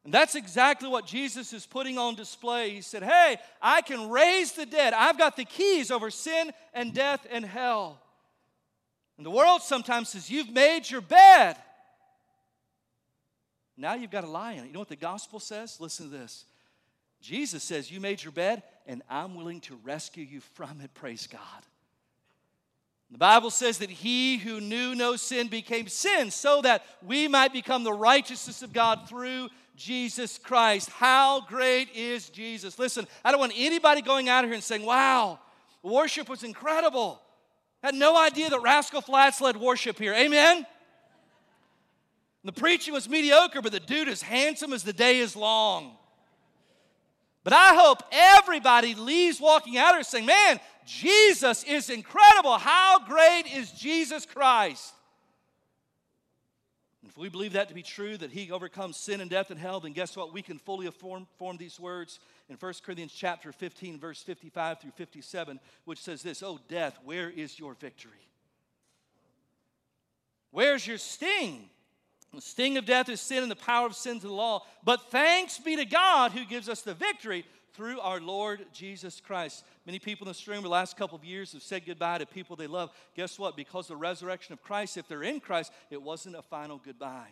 [0.05, 2.71] And that's exactly what Jesus is putting on display.
[2.71, 4.93] He said, Hey, I can raise the dead.
[4.93, 7.99] I've got the keys over sin and death and hell.
[9.17, 11.57] And the world sometimes says, You've made your bed.
[13.77, 14.67] Now you've got to lie in it.
[14.67, 15.81] You know what the gospel says?
[15.81, 16.45] Listen to this.
[17.23, 20.93] Jesus says, You made your bed, and I'm willing to rescue you from it.
[20.93, 21.41] Praise God.
[23.11, 27.53] The Bible says that he who knew no sin became sin so that we might
[27.53, 30.89] become the righteousness of God through Jesus Christ.
[30.91, 32.79] How great is Jesus?
[32.79, 35.39] Listen, I don't want anybody going out here and saying, Wow,
[35.83, 37.21] worship was incredible.
[37.83, 40.15] I had no idea that Rascal Flatts led worship here.
[40.15, 40.67] Amen?
[42.45, 45.97] The preaching was mediocre, but the dude is handsome as the day is long.
[47.45, 52.59] But I hope everybody leaves walking out here saying, Man, Jesus is incredible.
[52.59, 54.95] How great is Jesus Christ?
[57.13, 59.81] if we believe that to be true, that he overcomes sin and death and hell,
[59.81, 60.33] then guess what?
[60.33, 64.93] We can fully form, form these words in 1 Corinthians chapter 15, verse 55 through
[64.93, 68.13] 57, which says this Oh, death, where is your victory?
[70.53, 71.69] Where's your sting?
[72.35, 74.63] The sting of death is sin and the power of sin to the law.
[74.85, 79.65] But thanks be to God who gives us the victory through our Lord Jesus Christ.
[79.87, 82.57] Many people in this room the last couple of years have said goodbye to people
[82.57, 82.91] they love.
[83.17, 83.57] Guess what?
[83.57, 87.29] Because the resurrection of Christ, if they're in Christ, it wasn't a final goodbye.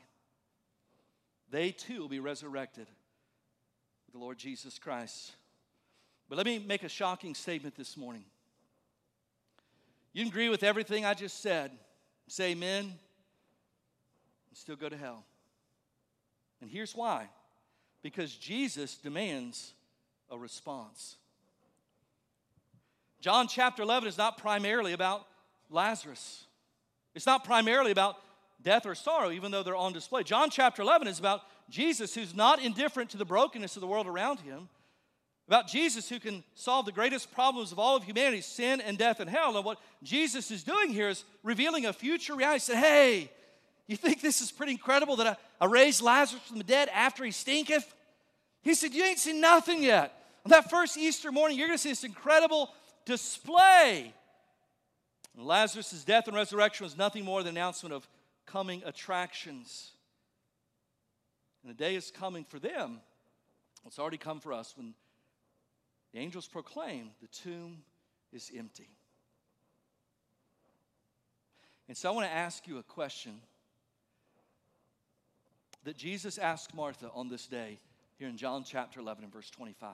[1.51, 2.87] They too will be resurrected
[4.07, 5.33] with the Lord Jesus Christ.
[6.29, 8.25] But let me make a shocking statement this morning.
[10.13, 11.71] You can agree with everything I just said.
[12.29, 12.95] Say amen
[14.51, 15.25] and still go to hell.
[16.61, 17.29] And here's why
[18.03, 19.75] because Jesus demands
[20.31, 21.17] a response.
[23.21, 25.27] John chapter 11 is not primarily about
[25.69, 26.45] Lazarus,
[27.15, 28.17] it's not primarily about
[28.63, 30.23] death or sorrow, even though they're on display.
[30.23, 34.07] John chapter 11 is about Jesus who's not indifferent to the brokenness of the world
[34.07, 34.69] around him,
[35.49, 39.21] about Jesus who can solve the greatest problems of all of humanity sin and death
[39.21, 39.57] and hell.
[39.57, 42.61] And what Jesus is doing here is revealing a future reality.
[42.61, 43.31] He said, Hey,
[43.91, 47.25] you think this is pretty incredible that I, I raised Lazarus from the dead after
[47.25, 47.93] he stinketh?
[48.63, 50.15] He said, You ain't seen nothing yet.
[50.45, 52.73] On that first Easter morning, you're going to see this incredible
[53.05, 54.15] display.
[55.37, 58.07] And Lazarus' death and resurrection was nothing more than an announcement of
[58.47, 59.91] coming attractions.
[61.63, 63.01] And the day is coming for them.
[63.87, 64.95] It's already come for us when
[66.13, 67.79] the angels proclaim the tomb
[68.33, 68.89] is empty.
[71.89, 73.41] And so I want to ask you a question
[75.85, 77.79] that Jesus asked Martha on this day
[78.19, 79.91] here in John chapter 11 and verse 25.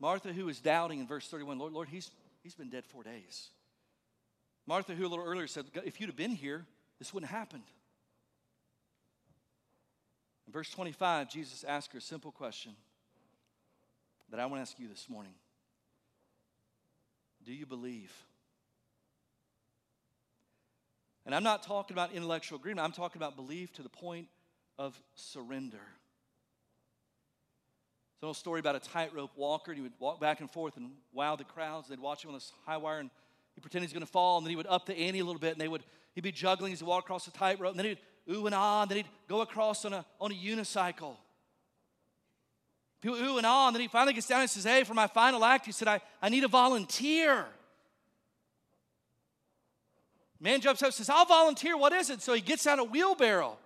[0.00, 2.10] Martha, who is doubting in verse 31, Lord, Lord, he's,
[2.42, 3.48] he's been dead four days.
[4.66, 6.64] Martha, who a little earlier said, If you'd have been here,
[6.98, 7.64] this wouldn't have happened.
[10.46, 12.72] In verse 25, Jesus asked her a simple question
[14.30, 15.32] that I want to ask you this morning
[17.44, 18.12] Do you believe?
[21.26, 24.28] And I'm not talking about intellectual agreement, I'm talking about belief to the point
[24.78, 25.80] of surrender.
[28.14, 29.72] It's an old story about a tightrope walker.
[29.72, 31.88] He would walk back and forth and wow the crowds.
[31.88, 33.10] They'd watch him on this high wire and
[33.54, 35.40] he'd pretend he's going to fall, and then he would up the ante a little
[35.40, 35.82] bit, and they would
[36.14, 37.98] he'd be juggling as he walked across the tightrope, and then he'd
[38.34, 41.16] ooh and ah, and then he'd go across on a on a unicycle.
[43.00, 45.06] People ooh and ah, and then he finally gets down and says, Hey, for my
[45.06, 47.46] final act, he said, I, I need a volunteer.
[50.40, 51.76] Man jumps up says, I'll volunteer.
[51.76, 52.20] What is it?
[52.22, 53.56] So he gets out a wheelbarrow.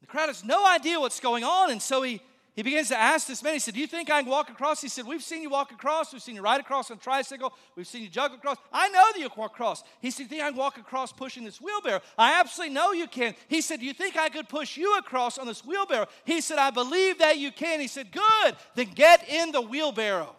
[0.00, 1.70] The crowd has no idea what's going on.
[1.70, 2.20] And so he,
[2.54, 4.80] he begins to ask this man, he said, Do you think I can walk across?
[4.80, 6.12] He said, We've seen you walk across.
[6.12, 7.52] We've seen you ride across on a tricycle.
[7.74, 8.58] We've seen you juggle across.
[8.72, 9.82] I know that you can walk across.
[10.00, 12.00] He said, Do you think I can walk across pushing this wheelbarrow?
[12.18, 13.34] I absolutely know you can.
[13.48, 16.06] He said, Do you think I could push you across on this wheelbarrow?
[16.24, 17.80] He said, I believe that you can.
[17.80, 18.56] He said, Good.
[18.76, 20.36] Then get in the wheelbarrow.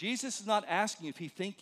[0.00, 1.56] Jesus is not asking if he think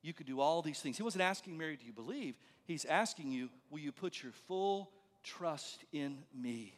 [0.00, 0.96] you could do all these things.
[0.96, 2.36] He wasn't asking Mary, do you believe?
[2.64, 4.92] He's asking you, will you put your full
[5.24, 6.74] trust in me?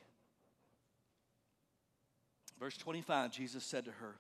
[2.59, 4.17] Verse 25, Jesus said to her,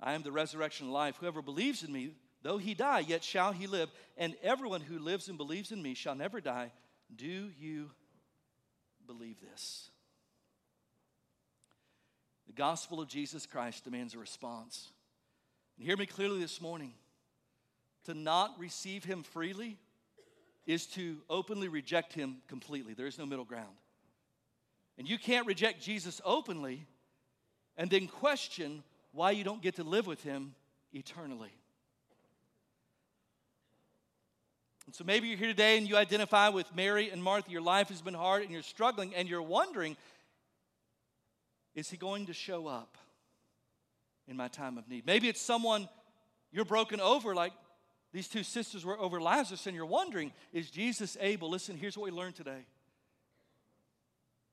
[0.00, 1.16] I am the resurrection and life.
[1.20, 3.90] Whoever believes in me, though he die, yet shall he live.
[4.16, 6.72] And everyone who lives and believes in me shall never die.
[7.14, 7.90] Do you
[9.06, 9.90] believe this?
[12.46, 14.90] The gospel of Jesus Christ demands a response.
[15.76, 16.92] And hear me clearly this morning.
[18.06, 19.78] To not receive him freely
[20.66, 22.94] is to openly reject him completely.
[22.94, 23.74] There is no middle ground.
[24.98, 26.86] And you can't reject Jesus openly
[27.76, 28.82] and then question
[29.12, 30.54] why you don't get to live with him
[30.92, 31.52] eternally.
[34.86, 37.50] And so maybe you're here today and you identify with Mary and Martha.
[37.50, 39.96] Your life has been hard and you're struggling and you're wondering
[41.74, 42.98] is he going to show up?
[44.28, 45.06] In my time of need.
[45.06, 45.88] Maybe it's someone
[46.50, 47.52] you're broken over, like
[48.12, 51.50] these two sisters were over Lazarus, and you're wondering, is Jesus able?
[51.50, 52.66] Listen, here's what we learned today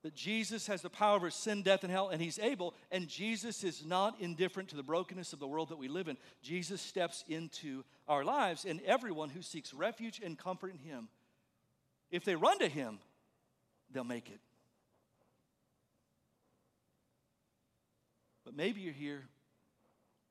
[0.02, 3.62] that Jesus has the power over sin, death, and hell, and He's able, and Jesus
[3.64, 6.16] is not indifferent to the brokenness of the world that we live in.
[6.42, 11.08] Jesus steps into our lives, and everyone who seeks refuge and comfort in Him,
[12.10, 12.98] if they run to Him,
[13.92, 14.40] they'll make it.
[18.44, 19.24] But maybe you're here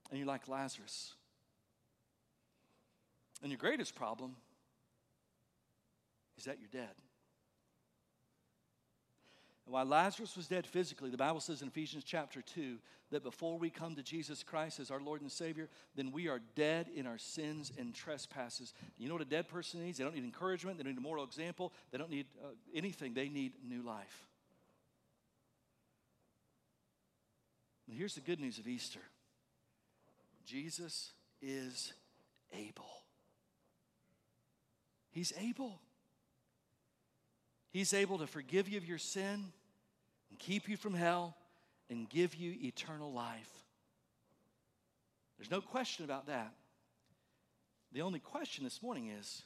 [0.09, 1.13] and you're like Lazarus.
[3.41, 4.35] And your greatest problem
[6.37, 6.93] is that you're dead.
[9.65, 12.77] And while Lazarus was dead physically, the Bible says in Ephesians chapter 2
[13.11, 16.41] that before we come to Jesus Christ as our Lord and Savior, then we are
[16.55, 18.73] dead in our sins and trespasses.
[18.97, 19.99] You know what a dead person needs?
[19.99, 23.13] They don't need encouragement, they don't need a moral example, they don't need uh, anything,
[23.13, 24.27] they need new life.
[27.87, 29.01] And here's the good news of Easter
[30.49, 31.11] Jesus
[31.43, 31.93] is
[32.51, 32.89] able.
[35.11, 35.79] He's able.
[37.69, 39.51] He's able to forgive you of your sin
[40.29, 41.35] and keep you from hell
[41.91, 43.49] and give you eternal life.
[45.37, 46.51] There's no question about that.
[47.91, 49.43] The only question this morning is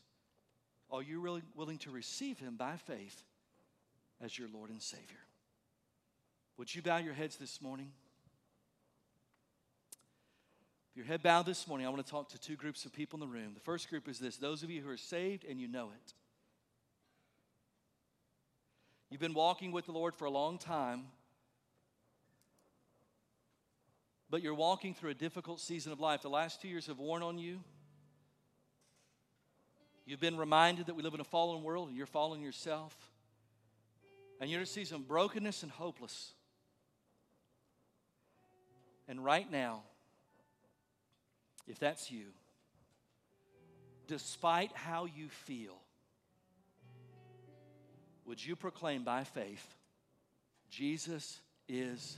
[0.90, 3.24] are you really willing to receive him by faith
[4.22, 5.20] as your Lord and Savior?
[6.58, 7.92] Would you bow your heads this morning?
[10.96, 13.28] Your head bowed this morning, I want to talk to two groups of people in
[13.28, 13.54] the room.
[13.54, 16.14] The first group is this those of you who are saved and you know it.
[19.10, 21.06] You've been walking with the Lord for a long time,
[24.30, 26.22] but you're walking through a difficult season of life.
[26.22, 27.60] The last two years have worn on you.
[30.06, 32.96] You've been reminded that we live in a fallen world and you're fallen yourself.
[34.42, 36.34] And you're in a season of brokenness and hopeless.
[39.08, 39.84] And right now,
[41.68, 42.26] if that's you,
[44.08, 45.78] despite how you feel,
[48.26, 49.66] would you proclaim by faith,
[50.70, 52.18] Jesus is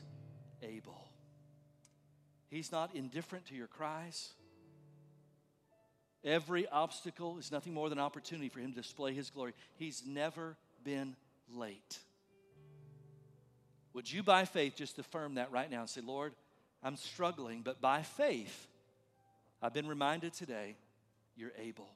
[0.61, 1.07] able?
[2.49, 4.29] He's not indifferent to your cries.
[6.23, 9.53] Every obstacle is nothing more than opportunity for him to display his glory.
[9.75, 11.15] He's never been
[11.53, 11.99] late.
[13.93, 16.33] Would you, by faith, just affirm that right now and say, Lord,
[16.83, 18.67] I'm struggling, but by faith,
[19.65, 20.75] I've been reminded today
[21.35, 21.89] you're able.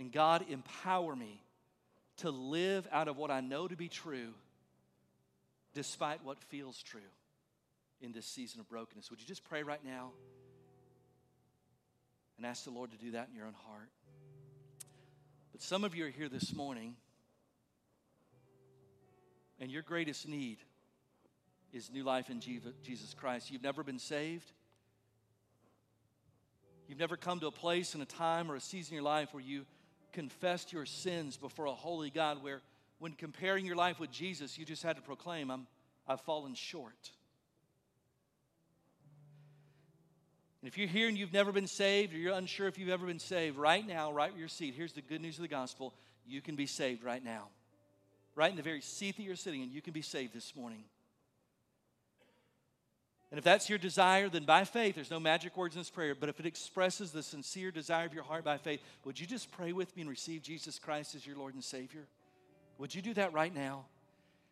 [0.00, 1.40] And God, empower me
[2.16, 4.34] to live out of what I know to be true,
[5.74, 7.00] despite what feels true
[8.00, 9.10] in this season of brokenness.
[9.10, 10.10] Would you just pray right now
[12.36, 13.88] and ask the Lord to do that in your own heart?
[15.52, 16.96] But some of you are here this morning,
[19.60, 20.58] and your greatest need
[21.72, 23.52] is new life in Jesus Christ.
[23.52, 24.50] You've never been saved.
[26.90, 29.32] You've never come to a place in a time or a season in your life
[29.32, 29.64] where you
[30.12, 32.62] confessed your sins before a holy God, where
[32.98, 35.68] when comparing your life with Jesus, you just had to proclaim, I'm,
[36.08, 37.12] I've fallen short.
[40.60, 43.06] And if you're here and you've never been saved, or you're unsure if you've ever
[43.06, 45.94] been saved, right now, right where you're seated, here's the good news of the gospel
[46.26, 47.50] you can be saved right now.
[48.34, 50.82] Right in the very seat that you're sitting in, you can be saved this morning.
[53.30, 56.16] And if that's your desire, then by faith, there's no magic words in this prayer,
[56.16, 59.52] but if it expresses the sincere desire of your heart by faith, would you just
[59.52, 62.06] pray with me and receive Jesus Christ as your Lord and Savior?
[62.78, 63.84] Would you do that right now?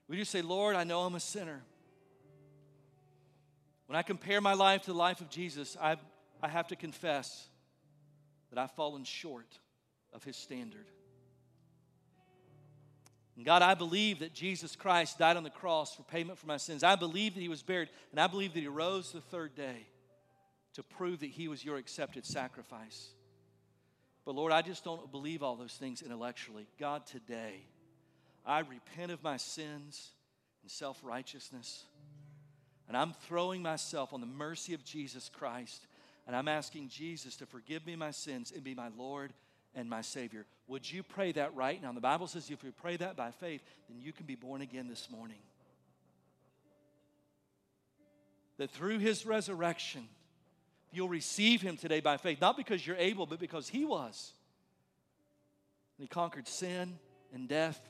[0.08, 1.60] Would you say, Lord, I know I'm a sinner.
[3.86, 5.96] When I compare my life to the life of Jesus, I,
[6.40, 7.48] I have to confess
[8.50, 9.58] that I've fallen short
[10.12, 10.86] of his standard.
[13.38, 16.56] And God, I believe that Jesus Christ died on the cross for payment for my
[16.56, 16.82] sins.
[16.82, 19.86] I believe that he was buried, and I believe that he rose the third day
[20.74, 23.10] to prove that he was your accepted sacrifice.
[24.24, 26.66] But Lord, I just don't believe all those things intellectually.
[26.80, 27.60] God, today,
[28.44, 30.10] I repent of my sins
[30.62, 31.84] and self righteousness,
[32.88, 35.86] and I'm throwing myself on the mercy of Jesus Christ,
[36.26, 39.32] and I'm asking Jesus to forgive me my sins and be my Lord
[39.78, 40.44] and my Savior.
[40.66, 41.92] Would you pray that right now?
[41.92, 44.88] The Bible says if you pray that by faith, then you can be born again
[44.88, 45.38] this morning.
[48.58, 50.08] That through His resurrection,
[50.90, 54.32] you'll receive Him today by faith, not because you're able, but because He was.
[55.96, 56.98] And He conquered sin
[57.32, 57.80] and death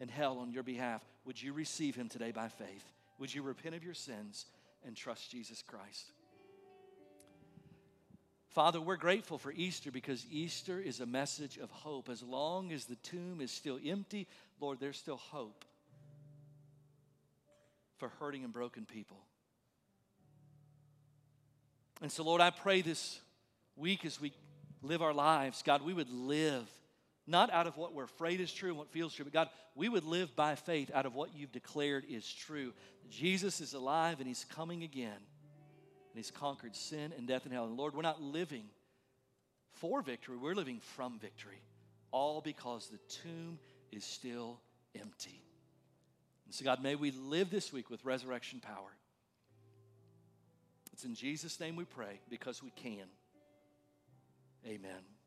[0.00, 1.02] and hell on your behalf.
[1.24, 2.84] Would you receive Him today by faith?
[3.18, 4.46] Would you repent of your sins
[4.86, 6.12] and trust Jesus Christ?
[8.50, 12.08] Father, we're grateful for Easter because Easter is a message of hope.
[12.08, 14.26] As long as the tomb is still empty,
[14.60, 15.64] Lord, there's still hope
[17.98, 19.18] for hurting and broken people.
[22.02, 23.20] And so, Lord, I pray this
[23.76, 24.32] week as we
[24.82, 26.68] live our lives, God, we would live
[27.28, 29.88] not out of what we're afraid is true and what feels true, but God, we
[29.88, 32.72] would live by faith out of what you've declared is true.
[33.10, 35.18] Jesus is alive and he's coming again
[36.12, 37.66] and he's conquered sin and death and hell.
[37.66, 38.64] And Lord, we're not living
[39.72, 41.60] for victory, we're living from victory,
[42.10, 43.58] all because the tomb
[43.92, 44.60] is still
[44.98, 45.42] empty.
[46.46, 48.90] And so, God, may we live this week with resurrection power.
[50.92, 53.06] It's in Jesus' name we pray because we can.
[54.66, 55.19] Amen.